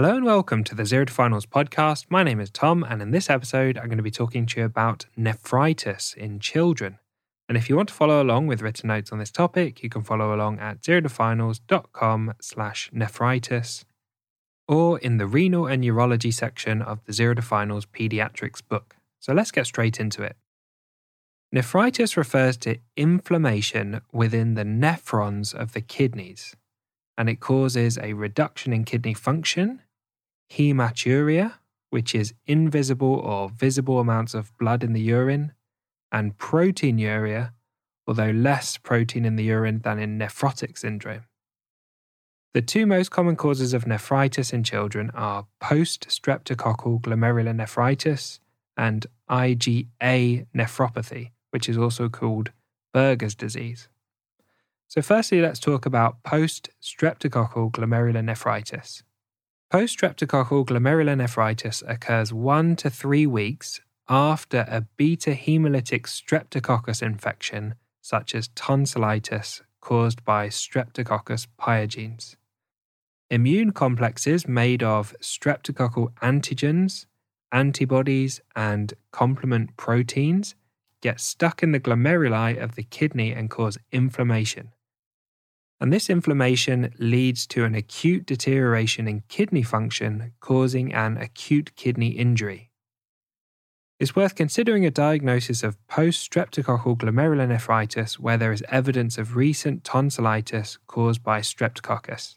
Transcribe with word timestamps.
Hello 0.00 0.16
and 0.16 0.24
welcome 0.24 0.64
to 0.64 0.74
the 0.74 0.86
Zero 0.86 1.04
to 1.04 1.12
Finals 1.12 1.44
podcast. 1.44 2.06
My 2.08 2.22
name 2.22 2.40
is 2.40 2.50
Tom, 2.50 2.82
and 2.88 3.02
in 3.02 3.10
this 3.10 3.28
episode, 3.28 3.76
I'm 3.76 3.88
going 3.88 3.98
to 3.98 4.02
be 4.02 4.10
talking 4.10 4.46
to 4.46 4.60
you 4.60 4.64
about 4.64 5.04
nephritis 5.14 6.14
in 6.14 6.40
children. 6.40 6.98
And 7.50 7.58
if 7.58 7.68
you 7.68 7.76
want 7.76 7.90
to 7.90 7.94
follow 7.94 8.22
along 8.22 8.46
with 8.46 8.62
written 8.62 8.88
notes 8.88 9.12
on 9.12 9.18
this 9.18 9.30
topic, 9.30 9.82
you 9.82 9.90
can 9.90 10.02
follow 10.02 10.34
along 10.34 10.58
at 10.58 10.80
zerotofinals.com 10.80 12.32
slash 12.40 12.88
nephritis 12.94 13.84
or 14.66 14.98
in 15.00 15.18
the 15.18 15.26
renal 15.26 15.66
and 15.66 15.84
urology 15.84 16.32
section 16.32 16.80
of 16.80 17.04
the 17.04 17.12
Zero 17.12 17.34
to 17.34 17.42
Finals 17.42 17.84
pediatrics 17.84 18.66
book. 18.66 18.96
So 19.18 19.34
let's 19.34 19.50
get 19.50 19.66
straight 19.66 20.00
into 20.00 20.22
it. 20.22 20.38
Nephritis 21.52 22.16
refers 22.16 22.56
to 22.56 22.78
inflammation 22.96 24.00
within 24.14 24.54
the 24.54 24.64
nephrons 24.64 25.52
of 25.52 25.74
the 25.74 25.82
kidneys, 25.82 26.56
and 27.18 27.28
it 27.28 27.40
causes 27.40 27.98
a 27.98 28.14
reduction 28.14 28.72
in 28.72 28.86
kidney 28.86 29.12
function, 29.12 29.82
hematuria, 30.50 31.54
which 31.90 32.14
is 32.14 32.34
invisible 32.46 33.14
or 33.14 33.48
visible 33.48 33.98
amounts 33.98 34.34
of 34.34 34.56
blood 34.58 34.84
in 34.84 34.92
the 34.92 35.00
urine, 35.00 35.52
and 36.12 36.38
proteinuria, 36.38 37.52
although 38.06 38.30
less 38.30 38.76
protein 38.76 39.24
in 39.24 39.36
the 39.36 39.44
urine 39.44 39.80
than 39.80 39.98
in 39.98 40.18
nephrotic 40.18 40.76
syndrome. 40.76 41.24
The 42.52 42.62
two 42.62 42.84
most 42.84 43.10
common 43.10 43.36
causes 43.36 43.72
of 43.72 43.86
nephritis 43.86 44.52
in 44.52 44.64
children 44.64 45.10
are 45.14 45.46
post 45.60 46.08
streptococcal 46.08 47.00
glomerulonephritis 47.00 48.40
and 48.76 49.06
IgA 49.30 50.46
nephropathy, 50.52 51.30
which 51.50 51.68
is 51.68 51.78
also 51.78 52.08
called 52.08 52.50
Berger's 52.92 53.36
disease. 53.36 53.88
So, 54.88 55.00
firstly, 55.00 55.40
let's 55.40 55.60
talk 55.60 55.86
about 55.86 56.24
post 56.24 56.70
streptococcal 56.82 57.70
glomerulonephritis. 57.70 59.02
Post 59.70 59.98
streptococcal 59.98 60.66
glomerulonephritis 60.66 61.84
occurs 61.86 62.32
one 62.32 62.74
to 62.74 62.90
three 62.90 63.24
weeks 63.24 63.80
after 64.08 64.66
a 64.66 64.80
beta 64.96 65.30
hemolytic 65.30 66.08
streptococcus 66.08 67.00
infection, 67.00 67.76
such 68.02 68.34
as 68.34 68.48
tonsillitis 68.56 69.62
caused 69.80 70.24
by 70.24 70.48
Streptococcus 70.48 71.46
pyogenes. 71.56 72.34
Immune 73.30 73.70
complexes 73.70 74.48
made 74.48 74.82
of 74.82 75.14
streptococcal 75.20 76.14
antigens, 76.14 77.06
antibodies, 77.52 78.40
and 78.56 78.92
complement 79.12 79.76
proteins 79.76 80.56
get 81.00 81.20
stuck 81.20 81.62
in 81.62 81.70
the 81.70 81.78
glomeruli 81.78 82.60
of 82.60 82.74
the 82.74 82.82
kidney 82.82 83.32
and 83.32 83.48
cause 83.48 83.78
inflammation. 83.92 84.72
And 85.80 85.90
this 85.90 86.10
inflammation 86.10 86.92
leads 86.98 87.46
to 87.48 87.64
an 87.64 87.74
acute 87.74 88.26
deterioration 88.26 89.08
in 89.08 89.22
kidney 89.28 89.62
function, 89.62 90.32
causing 90.38 90.92
an 90.92 91.16
acute 91.16 91.74
kidney 91.74 92.10
injury. 92.10 92.70
It's 93.98 94.14
worth 94.14 94.34
considering 94.34 94.84
a 94.84 94.90
diagnosis 94.90 95.62
of 95.62 95.76
post 95.86 96.30
streptococcal 96.30 96.98
glomerulonephritis 96.98 98.18
where 98.18 98.36
there 98.36 98.52
is 98.52 98.64
evidence 98.68 99.16
of 99.16 99.36
recent 99.36 99.82
tonsillitis 99.84 100.78
caused 100.86 101.22
by 101.22 101.40
streptococcus. 101.40 102.36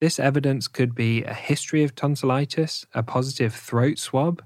This 0.00 0.20
evidence 0.20 0.68
could 0.68 0.94
be 0.94 1.24
a 1.24 1.34
history 1.34 1.84
of 1.84 1.94
tonsillitis, 1.94 2.86
a 2.94 3.02
positive 3.02 3.54
throat 3.54 3.98
swab, 3.98 4.42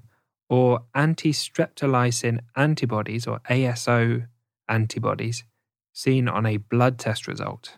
or 0.49 0.83
anti 0.95 1.31
streptolysin 1.31 2.39
antibodies 2.55 3.27
or 3.27 3.39
ASO 3.49 4.27
antibodies 4.67 5.43
seen 5.93 6.27
on 6.27 6.45
a 6.45 6.57
blood 6.57 6.99
test 6.99 7.27
result. 7.27 7.77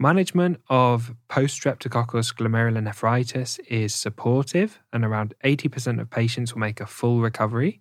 Management 0.00 0.60
of 0.68 1.14
post 1.28 1.62
streptococcus 1.62 2.34
glomerulonephritis 2.34 3.60
is 3.68 3.94
supportive, 3.94 4.80
and 4.92 5.04
around 5.04 5.34
80% 5.44 6.00
of 6.00 6.10
patients 6.10 6.52
will 6.52 6.60
make 6.60 6.80
a 6.80 6.86
full 6.86 7.20
recovery. 7.20 7.80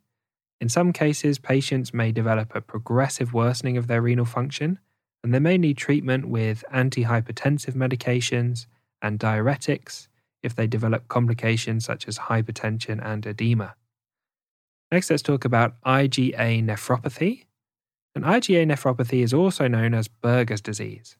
In 0.62 0.70
some 0.70 0.94
cases, 0.94 1.40
patients 1.40 1.94
may 1.94 2.12
develop 2.12 2.54
a 2.54 2.62
progressive 2.62 3.34
worsening 3.34 3.78
of 3.78 3.88
their 3.88 4.02
renal 4.02 4.26
function, 4.26 4.78
and 5.24 5.34
they 5.34 5.40
may 5.40 5.58
need 5.58 5.78
treatment 5.78 6.28
with 6.28 6.64
antihypertensive 6.72 7.74
medications 7.74 8.68
and 9.02 9.20
diuretics 9.20 10.08
if 10.44 10.56
they 10.56 10.68
develop 10.68 11.08
complications 11.08 11.84
such 11.84 12.08
as 12.08 12.20
hypertension 12.20 13.04
and 13.04 13.26
edema. 13.26 13.76
Next, 14.92 15.10
let's 15.10 15.24
talk 15.24 15.46
about 15.46 15.82
IgA 15.82 16.64
nephropathy. 16.64 17.46
And 18.16 18.24
IgA 18.24 18.68
nephropathy 18.68 19.24
is 19.24 19.34
also 19.34 19.68
known 19.68 19.94
as 19.94 20.08
Berger's 20.08 20.62
disease. 20.62 21.18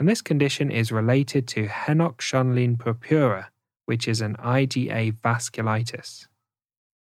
And 0.00 0.08
this 0.08 0.22
condition 0.22 0.70
is 0.70 0.90
related 0.90 1.46
to 1.48 1.68
Henoch-Schönlein 1.68 2.76
purpura, 2.76 3.50
which 3.86 4.08
is 4.08 4.20
an 4.20 4.36
IgA 4.36 5.16
vasculitis. 5.22 6.26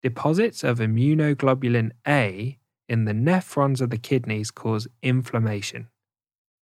Deposits 0.01 0.63
of 0.63 0.79
immunoglobulin 0.79 1.91
A 2.07 2.57
in 2.89 3.05
the 3.05 3.13
nephrons 3.13 3.79
of 3.79 3.91
the 3.91 3.97
kidneys 3.97 4.49
cause 4.49 4.87
inflammation. 5.03 5.87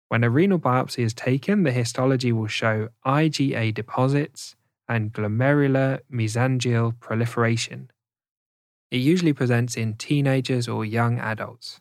When 0.10 0.26
a 0.26 0.30
renal 0.30 0.60
biopsy 0.60 1.06
is 1.06 1.14
taken, 1.14 1.64
the 1.64 1.72
histology 1.72 2.34
will 2.34 2.48
show 2.48 2.90
IgA 3.06 3.74
deposits 3.74 4.58
and 4.90 5.14
glomerular 5.14 6.02
mesangial 6.12 7.00
proliferation. 7.00 7.90
It 8.92 8.98
usually 8.98 9.32
presents 9.32 9.78
in 9.78 9.94
teenagers 9.94 10.68
or 10.68 10.84
young 10.84 11.18
adults. 11.18 11.80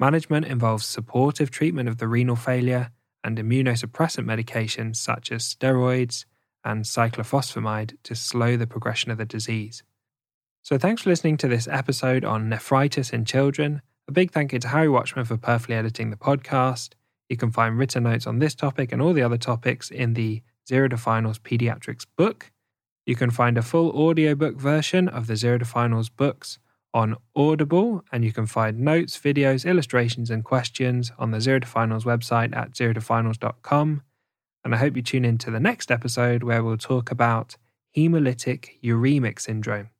Management 0.00 0.46
involves 0.46 0.84
supportive 0.84 1.50
treatment 1.50 1.88
of 1.88 1.98
the 1.98 2.08
renal 2.08 2.36
failure 2.36 2.90
and 3.22 3.38
immunosuppressant 3.38 4.24
medications 4.24 4.96
such 4.96 5.30
as 5.30 5.42
steroids 5.42 6.24
and 6.64 6.84
cyclophosphamide 6.84 7.96
to 8.02 8.14
slow 8.14 8.56
the 8.56 8.66
progression 8.66 9.10
of 9.10 9.18
the 9.18 9.24
disease. 9.24 9.82
So, 10.62 10.78
thanks 10.78 11.02
for 11.02 11.10
listening 11.10 11.36
to 11.38 11.48
this 11.48 11.68
episode 11.68 12.24
on 12.24 12.48
nephritis 12.48 13.10
in 13.10 13.24
children. 13.24 13.82
A 14.08 14.12
big 14.12 14.32
thank 14.32 14.52
you 14.52 14.58
to 14.60 14.68
Harry 14.68 14.88
Watchman 14.88 15.26
for 15.26 15.36
perfectly 15.36 15.74
editing 15.74 16.10
the 16.10 16.16
podcast. 16.16 16.94
You 17.28 17.36
can 17.36 17.50
find 17.50 17.78
written 17.78 18.04
notes 18.04 18.26
on 18.26 18.38
this 18.38 18.54
topic 18.54 18.92
and 18.92 19.00
all 19.00 19.12
the 19.12 19.22
other 19.22 19.38
topics 19.38 19.90
in 19.90 20.14
the 20.14 20.42
Zero 20.66 20.88
to 20.88 20.96
Finals 20.96 21.38
Pediatrics 21.38 22.06
book. 22.16 22.50
You 23.06 23.14
can 23.14 23.30
find 23.30 23.58
a 23.58 23.62
full 23.62 23.90
audiobook 23.90 24.56
version 24.56 25.08
of 25.08 25.26
the 25.26 25.36
Zero 25.36 25.58
to 25.58 25.64
Finals 25.64 26.08
books 26.08 26.58
on 26.94 27.16
Audible, 27.34 28.04
and 28.12 28.24
you 28.24 28.32
can 28.32 28.46
find 28.46 28.78
notes, 28.78 29.18
videos, 29.18 29.68
illustrations, 29.68 30.30
and 30.30 30.44
questions 30.44 31.12
on 31.18 31.32
the 31.32 31.40
Zero 31.40 31.58
to 31.58 31.66
Finals 31.66 32.04
website 32.04 32.56
at 32.56 32.70
zerotofinals.com. 32.70 34.02
And 34.64 34.74
I 34.74 34.78
hope 34.78 34.96
you 34.96 35.02
tune 35.02 35.24
in 35.24 35.36
to 35.38 35.50
the 35.50 35.60
next 35.60 35.90
episode 35.90 36.44
where 36.44 36.62
we'll 36.62 36.78
talk 36.78 37.10
about 37.10 37.56
hemolytic 37.94 38.80
uremic 38.82 39.40
syndrome. 39.40 39.90